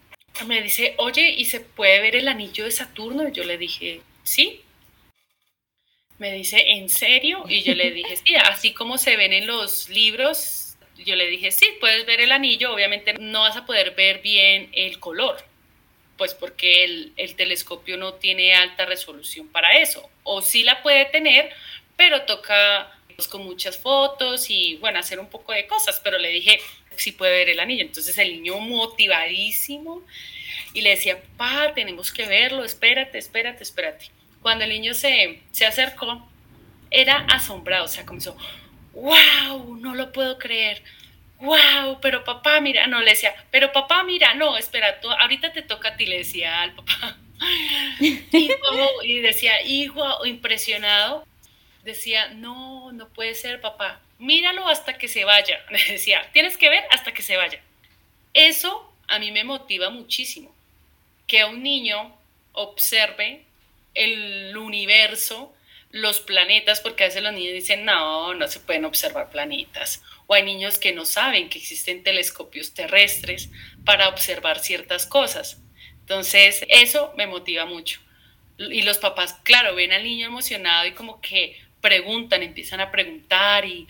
Me 0.48 0.62
dice, 0.62 0.96
oye, 0.98 1.32
¿y 1.32 1.46
se 1.46 1.60
puede 1.60 2.00
ver 2.00 2.16
el 2.16 2.30
anillo 2.30 2.64
de 2.64 2.72
Saturno? 2.72 3.28
Y 3.28 3.34
yo 3.34 3.44
le 3.44 3.58
dije, 3.58 4.02
sí. 4.24 4.62
Me 6.18 6.32
dice, 6.32 6.64
¿en 6.68 6.90
serio? 6.90 7.44
Y 7.48 7.64
yo 7.64 7.76
le 7.76 7.92
dije, 7.92 8.16
sí, 8.18 8.36
así 8.36 8.74
como 8.74 8.98
se 8.98 9.18
ven 9.18 9.34
en 9.34 9.48
los 9.48 9.90
libros. 9.90 10.78
Yo 10.98 11.16
le 11.16 11.28
dije, 11.28 11.52
sí, 11.52 11.66
puedes 11.80 12.06
ver 12.06 12.22
el 12.22 12.32
anillo, 12.32 12.74
obviamente 12.74 13.14
no 13.14 13.42
vas 13.42 13.56
a 13.56 13.66
poder 13.66 13.92
ver 13.96 14.22
bien 14.22 14.70
el 14.74 15.00
color, 15.00 15.42
pues 16.20 16.36
porque 16.36 16.84
el, 16.84 17.14
el 17.16 17.36
telescopio 17.36 17.98
no 17.98 18.16
tiene 18.16 18.54
alta 18.54 18.86
resolución 18.86 19.48
para 19.48 19.80
eso. 19.80 20.08
O 20.24 20.42
sí 20.44 20.64
la 20.64 20.84
puede 20.84 21.06
tener, 21.06 21.50
pero 21.96 22.24
toca 22.24 22.92
pues, 23.16 23.28
con 23.28 23.44
muchas 23.44 23.78
fotos 23.78 24.50
y 24.50 24.76
bueno, 24.76 25.00
hacer 25.00 25.18
un 25.18 25.30
poco 25.30 25.54
de 25.54 25.66
cosas, 25.66 26.02
pero 26.04 26.20
le 26.20 26.28
dije, 26.28 26.60
si 26.98 27.14
puede 27.14 27.32
ver 27.32 27.50
el 27.50 27.60
anillo. 27.62 27.84
Entonces 27.84 28.18
el 28.18 28.34
niño 28.34 28.60
motivadísimo 28.60 30.04
y 30.74 30.82
le 30.82 30.92
decía, 30.92 31.22
papá, 31.38 31.74
tenemos 31.74 32.12
que 32.12 32.26
verlo, 32.26 32.66
espérate, 32.66 33.18
espérate, 33.18 33.64
espérate. 33.64 34.12
Cuando 34.42 34.66
el 34.66 34.72
niño 34.72 34.94
se, 34.94 35.42
se 35.52 35.66
acercó, 35.66 36.30
era 36.92 37.26
asombrado, 37.30 37.86
o 37.86 37.88
sea, 37.88 38.06
comenzó, 38.06 38.36
wow, 38.94 39.78
no 39.78 39.96
lo 39.96 40.12
puedo 40.12 40.38
creer, 40.38 40.84
wow, 41.40 42.00
pero 42.02 42.24
papá, 42.24 42.60
mira, 42.62 42.88
no, 42.88 43.00
le 43.02 43.12
decía, 43.12 43.34
pero 43.52 43.72
papá, 43.72 44.04
mira, 44.04 44.34
no, 44.34 44.58
espera, 44.58 45.00
tú, 45.00 45.10
ahorita 45.10 45.52
te 45.54 45.62
toca 45.62 45.90
a 45.90 45.98
ti, 45.98 46.06
le 46.06 46.20
decía 46.20 46.62
al 46.62 46.74
papá. 46.74 47.18
Y, 48.02 48.52
y 49.04 49.20
decía, 49.20 49.62
hijo, 49.62 50.26
impresionado, 50.26 51.26
decía, 51.84 52.30
no, 52.30 52.92
no 52.92 53.08
puede 53.10 53.34
ser, 53.34 53.62
papá, 53.62 54.02
míralo 54.20 54.68
hasta 54.68 54.98
que 54.98 55.08
se 55.08 55.26
vaya. 55.26 55.60
Le 55.72 55.84
decía, 55.94 56.30
tienes 56.32 56.58
que 56.58 56.70
ver 56.70 56.84
hasta 56.92 57.14
que 57.14 57.24
se 57.24 57.38
vaya. 57.38 57.60
Eso 58.34 58.94
a 59.08 59.18
mí 59.18 59.32
me 59.32 59.44
motiva 59.44 59.90
muchísimo. 59.90 60.54
Que 61.26 61.46
un 61.46 61.64
niño 61.64 62.16
observe 62.54 63.44
el 63.96 64.56
universo, 64.56 65.54
los 65.92 66.20
planetas, 66.20 66.82
porque 66.82 67.04
a 67.04 67.08
veces 67.08 67.24
los 67.24 67.34
niños 67.34 67.54
dicen, 67.54 67.86
no, 67.86 68.34
no 68.36 68.48
se 68.48 68.60
pueden 68.60 68.86
observar 68.86 69.30
planetas. 69.30 70.04
O 70.30 70.36
hay 70.36 70.44
niños 70.44 70.78
que 70.78 70.94
no 70.94 71.06
saben 71.06 71.50
que 71.50 71.58
existen 71.58 72.04
telescopios 72.04 72.76
terrestres 72.76 73.50
para 73.84 74.10
observar 74.10 74.60
ciertas 74.60 75.08
cosas. 75.08 75.60
Entonces, 76.02 76.64
eso 76.70 77.12
me 77.18 77.26
motiva 77.26 77.66
mucho. 77.66 78.00
Y 78.60 78.84
los 78.84 79.00
papás, 79.00 79.40
claro, 79.42 79.74
ven 79.74 79.92
al 79.92 80.04
niño 80.04 80.28
emocionado 80.28 80.86
y 80.86 80.92
como 80.92 81.20
que 81.20 81.60
preguntan, 81.82 82.44
empiezan 82.44 82.80
a 82.80 82.92
preguntar 82.92 83.66
y, 83.66 83.88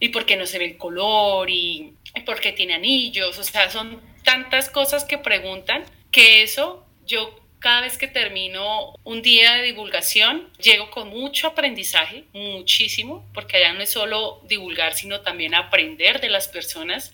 y 0.00 0.08
por 0.08 0.24
qué 0.24 0.36
no 0.36 0.46
se 0.46 0.58
ve 0.58 0.64
el 0.64 0.76
color 0.78 1.50
y, 1.50 1.94
por 2.24 2.40
qué 2.40 2.52
tiene 2.52 2.74
anillos, 2.74 3.38
o 3.38 3.44
sea, 3.44 3.70
son 3.70 4.00
tantas 4.24 4.70
cosas 4.70 5.04
que 5.04 5.18
preguntan 5.18 5.84
que 6.10 6.42
eso 6.42 6.86
yo 7.04 7.38
cada 7.58 7.80
vez 7.80 7.98
que 7.98 8.08
termino 8.08 8.94
un 9.04 9.22
día 9.22 9.54
de 9.54 9.62
divulgación, 9.62 10.48
llego 10.58 10.90
con 10.90 11.08
mucho 11.08 11.48
aprendizaje, 11.48 12.24
muchísimo, 12.32 13.26
porque 13.34 13.56
allá 13.56 13.72
no 13.72 13.80
es 13.80 13.90
solo 13.90 14.40
divulgar, 14.48 14.94
sino 14.94 15.20
también 15.20 15.54
aprender 15.54 16.20
de 16.20 16.28
las 16.28 16.48
personas. 16.48 17.12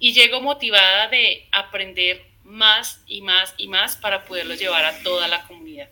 Y 0.00 0.12
llego 0.12 0.40
motivada 0.40 1.08
de 1.08 1.46
aprender 1.50 2.24
más 2.44 3.02
y 3.06 3.20
más 3.20 3.54
y 3.58 3.68
más 3.68 3.96
para 3.96 4.24
poderlo 4.24 4.54
llevar 4.54 4.84
a 4.84 5.02
toda 5.02 5.28
la 5.28 5.42
comunidad. 5.42 5.88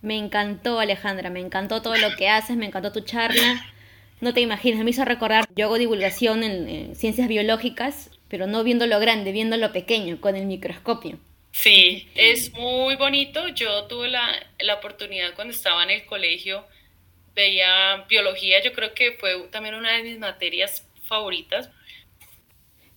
Me 0.00 0.16
encantó, 0.16 0.78
Alejandra, 0.78 1.30
me 1.30 1.40
encantó 1.40 1.82
todo 1.82 1.96
lo 1.96 2.14
que 2.16 2.28
haces, 2.28 2.56
me 2.56 2.66
encantó 2.66 2.92
tu 2.92 3.00
charla. 3.00 3.72
No 4.20 4.32
te 4.32 4.40
imaginas, 4.40 4.82
me 4.84 4.90
hizo 4.90 5.04
recordar, 5.04 5.44
yo 5.54 5.66
hago 5.66 5.78
divulgación 5.78 6.42
en, 6.42 6.94
ciencias 6.96 7.28
biológicas, 7.28 8.10
pero 8.28 8.46
no 8.46 8.64
viendo 8.64 8.86
lo 8.86 8.98
grande, 9.00 9.32
viendo 9.32 9.56
lo 9.56 9.72
pequeño, 9.72 10.20
con 10.20 10.36
el 10.36 10.46
microscopio. 10.46 11.18
Sí, 11.58 12.06
es 12.14 12.52
muy 12.52 12.96
bonito. 12.96 13.48
Yo 13.48 13.84
tuve 13.84 14.08
la, 14.08 14.28
la 14.60 14.74
oportunidad 14.74 15.34
cuando 15.34 15.54
estaba 15.54 15.82
en 15.84 15.90
el 15.90 16.04
colegio, 16.04 16.66
veía 17.34 18.04
biología, 18.08 18.62
yo 18.62 18.74
creo 18.74 18.92
que 18.92 19.12
fue 19.12 19.48
también 19.50 19.74
una 19.74 19.92
de 19.92 20.02
mis 20.02 20.18
materias 20.18 20.86
favoritas. 21.06 21.70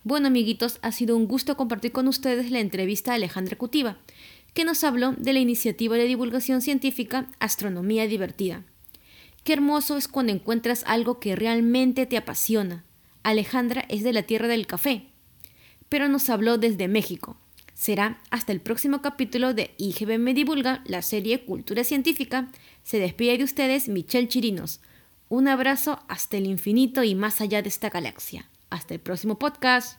Bueno, 0.04 0.28
amiguitos, 0.28 0.80
ha 0.82 0.92
sido 0.92 1.16
un 1.16 1.26
gusto 1.26 1.56
compartir 1.56 1.94
con 1.94 2.10
ustedes 2.10 2.52
la 2.52 2.60
entrevista 2.60 3.14
a 3.14 3.16
Alejandra 3.16 3.58
Cutiva 3.58 3.98
que 4.54 4.66
nos 4.66 4.84
habló 4.84 5.14
de 5.14 5.32
la 5.32 5.40
iniciativa 5.40 5.96
de 5.96 6.06
divulgación 6.06 6.62
científica 6.62 7.28
Astronomía 7.40 8.08
Divertida. 8.08 8.66
Qué 9.46 9.54
hermoso 9.54 9.96
es 9.96 10.10
cuando 10.10 10.34
encuentras 10.34 10.84
algo 10.86 11.22
que 11.22 11.38
realmente 11.38 12.06
te 12.06 12.18
apasiona. 12.18 12.84
Alejandra 13.24 13.86
es 13.88 14.04
de 14.04 14.12
la 14.12 14.24
tierra 14.24 14.50
del 14.50 14.68
café, 14.68 15.06
pero 15.88 16.10
nos 16.10 16.30
habló 16.30 16.58
desde 16.58 16.90
México. 16.90 17.38
Será 17.80 18.20
hasta 18.30 18.52
el 18.52 18.60
próximo 18.60 19.02
capítulo 19.02 19.54
de 19.54 19.74
IGBM 19.78 20.34
Divulga, 20.34 20.84
la 20.86 21.02
serie 21.02 21.46
Cultura 21.46 21.86
Científica. 21.86 22.52
Se 22.84 23.00
despide 23.00 23.38
de 23.38 23.46
ustedes 23.46 23.88
Michelle 23.88 24.28
Chirinos. 24.28 24.82
Un 25.30 25.48
abrazo 25.48 26.04
hasta 26.10 26.36
el 26.36 26.46
infinito 26.46 27.04
y 27.06 27.16
más 27.16 27.40
allá 27.40 27.62
de 27.62 27.70
esta 27.70 27.90
galaxia. 27.90 28.50
Hasta 28.70 28.96
el 28.96 29.00
próximo 29.00 29.40
podcast. 29.40 29.98